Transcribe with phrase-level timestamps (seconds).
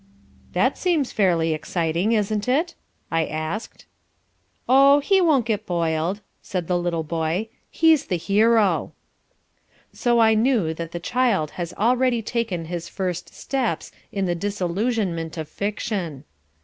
[0.53, 2.73] "That seems fairly exciting, isn't it?"
[3.11, 3.83] I said.
[4.67, 7.49] "Oh, he won't get boiled," said the little boy.
[7.69, 8.93] "He's the hero."
[9.93, 15.37] So I knew that the child has already taken his first steps in the disillusionment
[15.37, 16.23] of fiction.